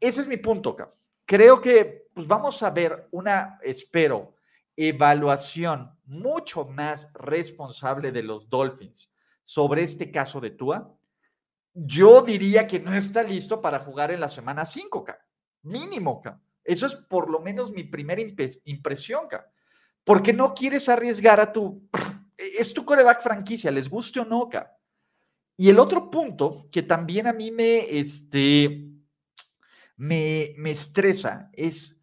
ese 0.00 0.22
es 0.22 0.26
mi 0.26 0.38
punto, 0.38 0.74
cabrón. 0.74 0.96
Creo 1.26 1.60
que 1.60 2.08
pues 2.12 2.26
vamos 2.26 2.62
a 2.62 2.70
ver 2.70 3.08
una, 3.12 3.58
espero, 3.62 4.34
evaluación 4.76 5.96
mucho 6.06 6.64
más 6.64 7.12
responsable 7.12 8.10
de 8.10 8.22
los 8.22 8.48
Dolphins 8.48 9.12
sobre 9.44 9.82
este 9.82 10.10
caso 10.10 10.40
de 10.40 10.50
Tua. 10.50 10.96
Yo 11.72 12.22
diría 12.22 12.66
que 12.66 12.80
no 12.80 12.94
está 12.94 13.22
listo 13.22 13.60
para 13.60 13.80
jugar 13.80 14.10
en 14.10 14.20
la 14.20 14.28
semana 14.28 14.66
5, 14.66 15.06
mínimo. 15.62 16.22
Eso 16.64 16.86
es 16.86 16.96
por 16.96 17.30
lo 17.30 17.40
menos 17.40 17.72
mi 17.72 17.84
primera 17.84 18.22
impresión, 18.64 19.28
porque 20.04 20.32
no 20.32 20.54
quieres 20.54 20.88
arriesgar 20.88 21.40
a 21.40 21.52
tu... 21.52 21.88
Es 22.36 22.72
tu 22.72 22.84
coreback 22.84 23.22
franquicia, 23.22 23.70
les 23.70 23.88
guste 23.88 24.20
o 24.20 24.24
no, 24.24 24.48
Y 25.56 25.68
el 25.68 25.78
otro 25.78 26.10
punto 26.10 26.68
que 26.72 26.82
también 26.82 27.26
a 27.26 27.32
mí 27.32 27.50
me, 27.50 27.98
este, 27.98 28.88
me, 29.96 30.54
me 30.56 30.70
estresa 30.70 31.50
es 31.52 32.00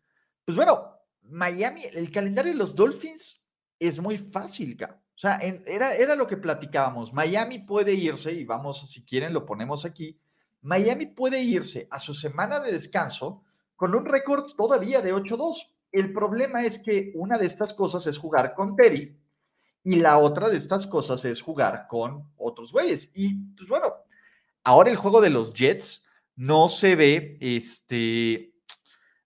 pues 0.48 0.56
bueno, 0.56 0.94
Miami, 1.24 1.84
el 1.94 2.10
calendario 2.10 2.54
de 2.54 2.58
los 2.58 2.74
Dolphins 2.74 3.46
es 3.78 4.00
muy 4.00 4.18
fácil, 4.18 4.78
O 4.82 5.18
sea, 5.18 5.36
era, 5.36 5.94
era 5.94 6.16
lo 6.16 6.26
que 6.26 6.38
platicábamos. 6.38 7.12
Miami 7.12 7.60
puede 7.60 7.94
irse, 7.94 8.32
y 8.32 8.46
vamos, 8.46 8.90
si 8.90 9.04
quieren, 9.04 9.34
lo 9.34 9.46
ponemos 9.46 9.84
aquí. 9.84 10.18
Miami 10.62 11.08
puede 11.08 11.42
irse 11.42 11.90
a 11.92 12.00
su 12.00 12.14
semana 12.14 12.62
de 12.62 12.72
descanso 12.72 13.44
con 13.76 13.94
un 13.94 14.06
récord 14.06 14.54
todavía 14.56 15.02
de 15.02 15.14
8-2. 15.14 15.70
El 15.92 16.14
problema 16.14 16.64
es 16.64 16.80
que 16.80 17.12
una 17.16 17.38
de 17.38 17.46
estas 17.46 17.74
cosas 17.74 18.06
es 18.08 18.18
jugar 18.18 18.54
con 18.54 18.76
Terry 18.76 19.18
y 19.84 19.96
la 19.96 20.18
otra 20.18 20.50
de 20.50 20.58
estas 20.58 20.86
cosas 20.86 21.24
es 21.26 21.42
jugar 21.42 21.88
con 21.88 22.30
otros 22.38 22.72
güeyes. 22.72 23.12
Y 23.16 23.36
pues 23.56 23.70
bueno, 23.70 23.94
ahora 24.64 24.90
el 24.90 24.98
juego 24.98 25.22
de 25.22 25.30
los 25.30 25.54
Jets 25.54 26.06
no 26.36 26.68
se 26.68 26.96
ve, 26.96 27.38
este, 27.40 28.54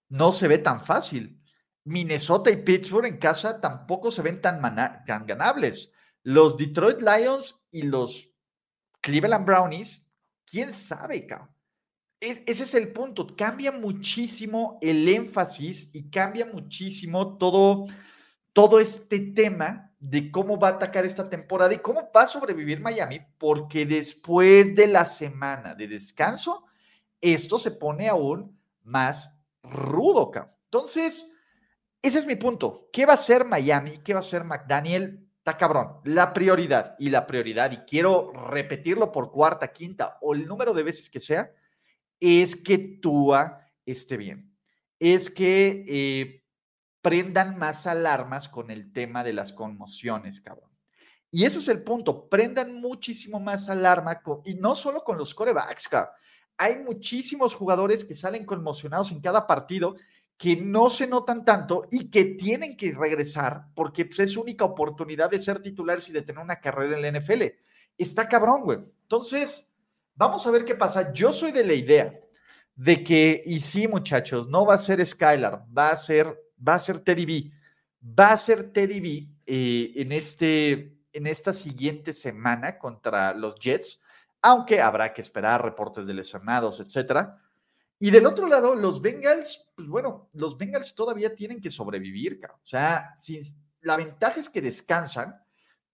no 0.08 0.32
se 0.32 0.48
ve 0.48 0.58
tan 0.58 0.84
fácil. 0.84 1.42
Minnesota 1.84 2.50
y 2.50 2.56
Pittsburgh 2.56 3.06
en 3.06 3.18
casa 3.18 3.60
tampoco 3.60 4.10
se 4.10 4.22
ven 4.22 4.40
tan, 4.40 4.60
ganables. 5.26 5.90
Los 6.22 6.56
Detroit 6.56 7.00
Lions 7.00 7.60
y 7.72 7.82
los 7.82 8.30
Cleveland 9.00 9.44
Brownies, 9.44 10.06
quién 10.44 10.72
sabe, 10.72 11.26
cabrón. 11.26 11.50
Ese 12.22 12.62
es 12.62 12.74
el 12.74 12.92
punto. 12.92 13.26
Cambia 13.36 13.72
muchísimo 13.72 14.78
el 14.80 15.08
énfasis 15.08 15.90
y 15.92 16.08
cambia 16.08 16.46
muchísimo 16.46 17.36
todo, 17.36 17.86
todo 18.52 18.78
este 18.78 19.18
tema 19.18 19.90
de 19.98 20.30
cómo 20.30 20.58
va 20.58 20.68
a 20.68 20.72
atacar 20.72 21.04
esta 21.04 21.28
temporada 21.28 21.74
y 21.74 21.78
cómo 21.78 22.10
va 22.14 22.22
a 22.22 22.28
sobrevivir 22.28 22.80
Miami, 22.80 23.20
porque 23.38 23.84
después 23.84 24.74
de 24.74 24.86
la 24.86 25.04
semana 25.04 25.74
de 25.74 25.88
descanso, 25.88 26.64
esto 27.20 27.58
se 27.58 27.72
pone 27.72 28.08
aún 28.08 28.56
más 28.84 29.36
rudo. 29.64 30.30
Entonces, 30.64 31.28
ese 32.00 32.18
es 32.18 32.26
mi 32.26 32.36
punto. 32.36 32.88
¿Qué 32.92 33.04
va 33.04 33.14
a 33.14 33.16
hacer 33.16 33.44
Miami? 33.44 33.98
¿Qué 33.98 34.12
va 34.12 34.20
a 34.20 34.22
hacer 34.22 34.44
McDaniel? 34.44 35.26
Está 35.38 35.56
cabrón. 35.56 35.98
La 36.04 36.32
prioridad 36.32 36.94
y 37.00 37.10
la 37.10 37.26
prioridad, 37.26 37.72
y 37.72 37.78
quiero 37.78 38.32
repetirlo 38.32 39.10
por 39.10 39.32
cuarta, 39.32 39.72
quinta 39.72 40.18
o 40.20 40.34
el 40.34 40.46
número 40.46 40.72
de 40.72 40.84
veces 40.84 41.10
que 41.10 41.18
sea, 41.18 41.52
es 42.22 42.54
que 42.54 42.78
Tua 42.78 43.68
esté 43.84 44.16
bien. 44.16 44.56
Es 45.00 45.28
que 45.28 45.84
eh, 45.88 46.44
prendan 47.00 47.58
más 47.58 47.88
alarmas 47.88 48.48
con 48.48 48.70
el 48.70 48.92
tema 48.92 49.24
de 49.24 49.32
las 49.32 49.52
conmociones, 49.52 50.40
cabrón. 50.40 50.70
Y 51.32 51.44
ese 51.44 51.58
es 51.58 51.68
el 51.68 51.82
punto. 51.82 52.28
Prendan 52.28 52.74
muchísimo 52.74 53.40
más 53.40 53.68
alarma 53.68 54.22
y 54.44 54.54
no 54.54 54.76
solo 54.76 55.02
con 55.02 55.18
los 55.18 55.34
corebacks. 55.34 55.90
Hay 56.56 56.78
muchísimos 56.78 57.54
jugadores 57.54 58.04
que 58.04 58.14
salen 58.14 58.44
conmocionados 58.44 59.10
en 59.10 59.20
cada 59.20 59.46
partido 59.46 59.96
que 60.36 60.56
no 60.56 60.90
se 60.90 61.06
notan 61.06 61.44
tanto 61.44 61.86
y 61.90 62.08
que 62.10 62.24
tienen 62.24 62.76
que 62.76 62.92
regresar 62.92 63.66
porque 63.74 64.04
pues, 64.04 64.20
es 64.20 64.36
única 64.36 64.64
oportunidad 64.64 65.30
de 65.30 65.40
ser 65.40 65.60
titulares 65.60 66.08
y 66.08 66.12
de 66.12 66.22
tener 66.22 66.42
una 66.42 66.60
carrera 66.60 66.96
en 66.96 67.02
la 67.02 67.20
NFL. 67.20 67.42
Está 67.98 68.28
cabrón, 68.28 68.62
güey. 68.62 68.78
Entonces, 69.02 69.71
vamos 70.14 70.46
a 70.46 70.50
ver 70.50 70.64
qué 70.64 70.74
pasa. 70.74 71.12
Yo 71.12 71.32
soy 71.32 71.52
de 71.52 71.64
la 71.64 71.74
idea 71.74 72.18
de 72.74 73.04
que, 73.04 73.42
y 73.44 73.60
sí, 73.60 73.86
muchachos, 73.88 74.48
no 74.48 74.64
va 74.64 74.74
a 74.74 74.78
ser 74.78 75.04
Skylar, 75.04 75.64
va 75.76 75.90
a 75.90 75.96
ser, 75.96 76.26
va 76.66 76.74
a 76.74 76.80
ser 76.80 77.00
Teddy 77.00 77.26
B. 77.26 77.52
Va 78.18 78.32
a 78.32 78.38
ser 78.38 78.72
Teddy 78.72 79.00
B 79.00 79.28
eh, 79.46 79.92
en, 79.96 80.12
este, 80.12 80.98
en 81.12 81.26
esta 81.26 81.52
siguiente 81.52 82.12
semana 82.12 82.78
contra 82.78 83.34
los 83.34 83.54
Jets, 83.56 84.00
aunque 84.40 84.80
habrá 84.80 85.12
que 85.12 85.20
esperar 85.20 85.62
reportes 85.62 86.06
de 86.06 86.14
lesionados, 86.14 86.80
etcétera. 86.80 87.38
Y 87.98 88.10
del 88.10 88.26
otro 88.26 88.48
lado, 88.48 88.74
los 88.74 89.00
Bengals, 89.00 89.70
pues 89.76 89.86
bueno, 89.86 90.28
los 90.32 90.58
Bengals 90.58 90.92
todavía 90.94 91.36
tienen 91.36 91.60
que 91.60 91.70
sobrevivir, 91.70 92.40
o 92.44 92.66
sea, 92.66 93.14
la 93.82 93.96
ventaja 93.96 94.40
es 94.40 94.48
que 94.48 94.60
descansan, 94.60 95.40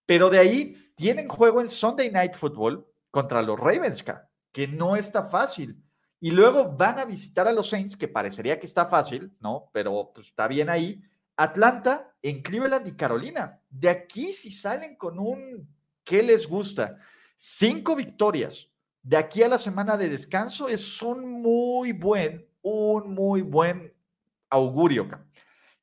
pero 0.07 0.31
de 0.31 0.39
ahí 0.39 0.91
tienen 0.95 1.27
juego 1.27 1.61
en 1.61 1.69
Sunday 1.69 2.09
Night 2.09 2.33
Football 2.33 2.83
contra 3.11 3.41
los 3.41 3.59
Ravens, 3.59 4.03
que 4.51 4.67
no 4.67 4.95
está 4.95 5.29
fácil. 5.29 5.83
Y 6.19 6.31
luego 6.31 6.75
van 6.75 6.99
a 6.99 7.05
visitar 7.05 7.47
a 7.47 7.53
los 7.53 7.69
Saints, 7.69 7.95
que 7.95 8.07
parecería 8.07 8.59
que 8.59 8.65
está 8.65 8.87
fácil, 8.87 9.31
¿no? 9.39 9.69
Pero 9.71 10.11
pues, 10.13 10.27
está 10.27 10.47
bien 10.47 10.69
ahí. 10.69 11.01
Atlanta, 11.37 12.13
en 12.21 12.41
Cleveland 12.41 12.87
y 12.87 12.97
Carolina. 12.97 13.61
De 13.69 13.89
aquí, 13.89 14.33
si 14.33 14.51
salen 14.51 14.97
con 14.97 15.17
un 15.17 15.67
¿qué 16.09 16.23
les 16.23 16.47
gusta? 16.47 16.97
Cinco 17.37 17.95
victorias. 17.95 18.67
De 19.03 19.15
aquí 19.15 19.43
a 19.43 19.47
la 19.47 19.59
semana 19.59 19.95
de 19.95 20.09
descanso 20.09 20.67
es 20.67 21.01
un 21.03 21.41
muy 21.41 21.91
buen, 21.91 22.47
un 22.63 23.13
muy 23.13 23.43
buen 23.43 23.93
augurio. 24.49 25.07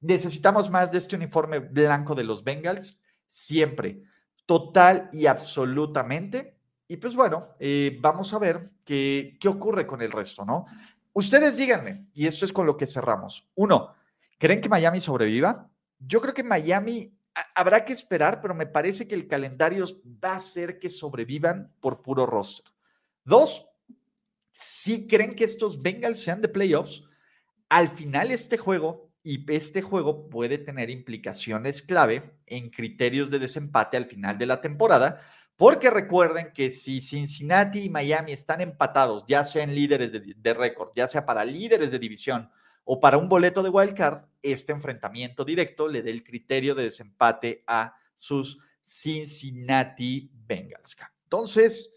Necesitamos 0.01 0.69
más 0.69 0.91
de 0.91 0.99
este 0.99 1.15
uniforme 1.15 1.61
blanco 1.61 2.17
de 2.17 2.25
los 2.25 2.43
Bengals, 2.43 3.01
siempre, 3.29 4.03
total 4.47 5.09
y 5.13 5.27
absolutamente. 5.27 6.56
Y 6.89 6.97
pues 6.97 7.15
bueno, 7.15 7.57
eh, 7.59 7.99
vamos 8.01 8.33
a 8.33 8.39
ver 8.39 8.71
qué, 8.85 9.37
qué 9.41 9.49
ocurre 9.49 9.87
con 9.87 10.03
el 10.03 10.13
resto, 10.13 10.45
¿no? 10.45 10.67
Ustedes 11.13 11.57
díganme, 11.57 12.07
y 12.15 12.27
esto 12.27 12.45
es 12.45 12.53
con 12.53 12.67
lo 12.67 12.77
que 12.77 12.87
cerramos. 12.87 13.49
Uno, 13.55 13.95
¿creen 14.39 14.61
que 14.61 14.69
Miami 14.69 15.01
sobreviva? 15.01 15.69
Yo 15.99 16.21
creo 16.21 16.35
que 16.35 16.45
Miami 16.45 17.17
habrá 17.55 17.85
que 17.85 17.93
esperar, 17.93 18.41
pero 18.41 18.55
me 18.55 18.67
parece 18.67 19.07
que 19.07 19.15
el 19.15 19.27
calendario 19.27 19.87
va 20.23 20.33
a 20.33 20.37
hacer 20.37 20.79
que 20.79 20.89
sobrevivan 20.89 21.73
por 21.81 22.03
puro 22.03 22.27
roster. 22.27 22.73
Dos, 23.25 23.67
si 24.53 25.07
creen 25.07 25.35
que 25.35 25.45
estos 25.45 25.83
Bengals 25.83 26.21
sean 26.21 26.41
de 26.41 26.49
playoffs, 26.49 27.05
al 27.69 27.89
final 27.89 28.31
este 28.31 28.57
juego 28.57 29.11
y 29.23 29.45
este 29.53 29.83
juego 29.83 30.29
puede 30.31 30.59
tener 30.59 30.89
implicaciones 30.89 31.83
clave 31.83 32.39
en 32.47 32.71
criterios 32.71 33.29
de 33.29 33.41
desempate 33.41 33.97
al 33.97 34.07
final 34.07 34.39
de 34.39 34.47
la 34.47 34.61
temporada, 34.61 35.21
porque 35.57 35.91
recuerden 35.91 36.53
que 36.53 36.71
si 36.71 37.01
Cincinnati 37.01 37.85
y 37.85 37.91
Miami 37.91 38.33
están 38.33 38.61
empatados, 38.61 39.25
ya 39.27 39.45
sean 39.45 39.75
líderes 39.75 40.13
de, 40.13 40.55
récord, 40.55 40.91
ya 40.95 41.09
sea 41.09 41.25
para 41.25 41.45
líderes 41.45 41.91
de 41.91 41.99
división 41.99 42.51
o 42.85 43.01
para 43.01 43.17
un 43.17 43.29
boleto 43.29 43.63
de 43.63 43.71
wildcard, 43.71 44.25
este 44.43 44.73
enfrentamiento 44.73 45.45
directo 45.45 45.89
le 45.89 46.03
dé 46.03 46.11
el 46.11 46.23
criterio 46.23 46.75
de 46.75 46.85
desempate 46.85 47.65
a 47.67 47.97
sus 48.15 48.61
Cincinnati 48.85 50.31
Bengals. 50.47 50.97
Entonces, 51.25 51.97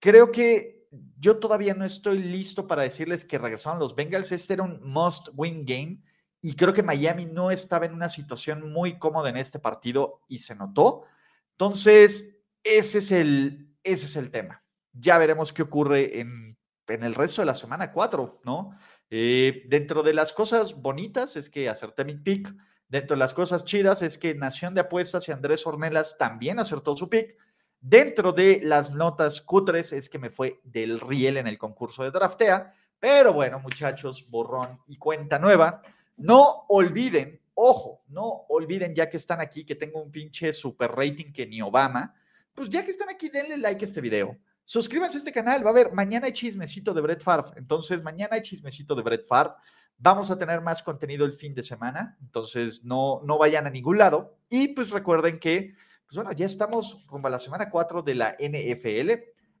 creo 0.00 0.32
que 0.32 0.88
yo 1.18 1.38
todavía 1.38 1.74
no 1.74 1.84
estoy 1.84 2.18
listo 2.18 2.66
para 2.66 2.82
decirles 2.82 3.24
que 3.24 3.38
regresaron 3.38 3.78
los 3.78 3.94
Bengals. 3.94 4.32
Este 4.32 4.54
era 4.54 4.64
un 4.64 4.80
must-win 4.82 5.64
game 5.64 6.02
y 6.42 6.54
creo 6.54 6.72
que 6.72 6.82
Miami 6.82 7.26
no 7.26 7.50
estaba 7.50 7.86
en 7.86 7.94
una 7.94 8.08
situación 8.08 8.72
muy 8.72 8.98
cómoda 8.98 9.30
en 9.30 9.36
este 9.36 9.60
partido 9.60 10.22
y 10.28 10.38
se 10.38 10.56
notó. 10.56 11.04
Entonces, 11.52 12.39
ese 12.64 12.98
es 12.98 13.12
el, 13.12 13.74
ese 13.82 14.06
es 14.06 14.16
el 14.16 14.30
tema. 14.30 14.62
Ya 14.92 15.18
veremos 15.18 15.52
qué 15.52 15.62
ocurre 15.62 16.20
en, 16.20 16.56
el 16.86 17.14
resto 17.14 17.42
de 17.42 17.46
la 17.46 17.54
semana 17.54 17.92
4, 17.92 18.40
¿no? 18.44 18.76
Eh, 19.10 19.64
dentro 19.68 20.02
de 20.02 20.12
las 20.12 20.32
cosas 20.32 20.80
bonitas 20.80 21.36
es 21.36 21.48
que 21.48 21.68
acerté 21.68 22.04
mi 22.04 22.16
pick. 22.16 22.52
Dentro 22.88 23.14
de 23.14 23.20
las 23.20 23.32
cosas 23.32 23.64
chidas 23.64 24.02
es 24.02 24.18
que 24.18 24.34
Nación 24.34 24.74
de 24.74 24.80
Apuestas 24.80 25.28
y 25.28 25.32
Andrés 25.32 25.64
Ornelas 25.66 26.16
también 26.18 26.58
acertó 26.58 26.96
su 26.96 27.08
pick. 27.08 27.36
Dentro 27.80 28.32
de 28.32 28.60
las 28.62 28.92
notas 28.92 29.40
cutres 29.40 29.92
es 29.92 30.08
que 30.08 30.18
me 30.18 30.30
fue 30.30 30.60
del 30.64 31.00
riel 31.00 31.36
en 31.36 31.46
el 31.46 31.58
concurso 31.58 32.02
de 32.02 32.10
draftea. 32.10 32.74
Pero 32.98 33.32
bueno, 33.32 33.60
muchachos, 33.60 34.28
borrón 34.28 34.80
y 34.88 34.96
cuenta 34.96 35.38
nueva. 35.38 35.82
No 36.16 36.66
olviden, 36.68 37.40
ojo, 37.54 38.02
no 38.08 38.44
olviden 38.48 38.94
ya 38.94 39.08
que 39.08 39.16
están 39.16 39.40
aquí 39.40 39.64
que 39.64 39.76
tengo 39.76 40.02
un 40.02 40.10
pinche 40.10 40.52
super 40.52 40.90
rating 40.90 41.32
que 41.32 41.46
ni 41.46 41.62
Obama 41.62 42.14
pues 42.54 42.68
ya 42.68 42.84
que 42.84 42.90
están 42.90 43.08
aquí, 43.08 43.28
denle 43.28 43.58
like 43.58 43.84
a 43.84 43.86
este 43.86 44.00
video. 44.00 44.36
Suscríbanse 44.64 45.16
a 45.16 45.18
este 45.18 45.32
canal, 45.32 45.64
va 45.64 45.70
a 45.70 45.72
haber, 45.72 45.92
mañana 45.92 46.26
hay 46.26 46.32
chismecito 46.32 46.94
de 46.94 47.00
Brett 47.00 47.22
Favre. 47.22 47.52
Entonces, 47.56 48.02
mañana 48.02 48.36
hay 48.36 48.42
chismecito 48.42 48.94
de 48.94 49.02
Brett 49.02 49.26
Favre. 49.26 49.54
Vamos 49.98 50.30
a 50.30 50.38
tener 50.38 50.60
más 50.60 50.82
contenido 50.82 51.26
el 51.26 51.32
fin 51.32 51.54
de 51.54 51.62
semana, 51.62 52.16
entonces 52.22 52.84
no, 52.84 53.20
no 53.24 53.36
vayan 53.36 53.66
a 53.66 53.70
ningún 53.70 53.98
lado. 53.98 54.38
Y 54.48 54.68
pues 54.68 54.90
recuerden 54.90 55.38
que, 55.38 55.74
pues 56.06 56.16
bueno, 56.16 56.32
ya 56.32 56.46
estamos 56.46 57.06
rumbo 57.06 57.28
a 57.28 57.30
la 57.30 57.38
semana 57.38 57.68
4 57.68 58.02
de 58.02 58.14
la 58.14 58.36
NFL. 58.38 59.10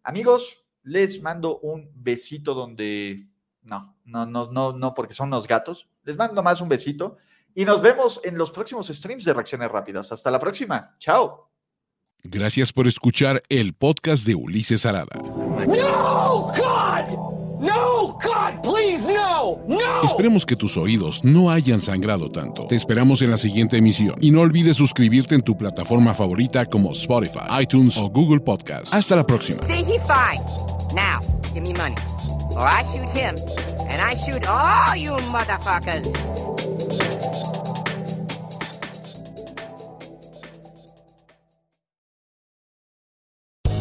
Amigos, 0.02 0.64
les 0.82 1.20
mando 1.20 1.58
un 1.58 1.90
besito 1.94 2.54
donde, 2.54 3.28
no, 3.62 3.96
no, 4.04 4.24
no, 4.24 4.50
no, 4.50 4.72
no, 4.72 4.94
porque 4.94 5.12
son 5.12 5.30
los 5.30 5.46
gatos. 5.46 5.90
Les 6.04 6.16
mando 6.16 6.42
más 6.42 6.60
un 6.60 6.68
besito 6.68 7.18
y 7.54 7.64
nos 7.64 7.82
vemos 7.82 8.20
en 8.24 8.38
los 8.38 8.50
próximos 8.50 8.88
streams 8.88 9.24
de 9.24 9.34
reacciones 9.34 9.70
rápidas. 9.70 10.10
Hasta 10.12 10.30
la 10.30 10.38
próxima. 10.38 10.96
Chao. 10.98 11.49
Gracias 12.24 12.72
por 12.72 12.86
escuchar 12.86 13.42
el 13.48 13.72
podcast 13.72 14.26
de 14.26 14.34
Ulises 14.34 14.84
Arada. 14.86 15.16
No, 15.66 16.52
God! 16.56 17.30
No, 17.60 18.12
God, 18.14 18.62
please, 18.62 19.06
no, 19.06 19.58
no. 19.68 20.02
Esperemos 20.02 20.46
que 20.46 20.56
tus 20.56 20.78
oídos 20.78 21.22
no 21.24 21.50
hayan 21.50 21.78
sangrado 21.78 22.30
tanto. 22.30 22.66
Te 22.66 22.74
esperamos 22.74 23.20
en 23.20 23.30
la 23.30 23.36
siguiente 23.36 23.76
emisión 23.76 24.14
y 24.20 24.30
no 24.30 24.40
olvides 24.40 24.76
suscribirte 24.78 25.34
en 25.34 25.42
tu 25.42 25.58
plataforma 25.58 26.14
favorita 26.14 26.64
como 26.64 26.92
Spotify, 26.92 27.40
iTunes 27.60 27.98
o 27.98 28.08
Google 28.08 28.40
Podcast. 28.40 28.94
Hasta 28.94 29.14
la 29.14 29.26
próxima. 29.26 29.60
Now, 30.92 31.20
give 31.52 31.60
me 31.60 31.72
money, 31.74 31.94
or 32.56 32.66
I 32.66 32.82
shoot 32.92 33.16
him, 33.16 33.36
and 33.88 34.00
I 34.02 34.16
shoot 34.24 34.44
all 34.48 34.96
you 34.96 35.12
motherfuckers. 35.30 36.59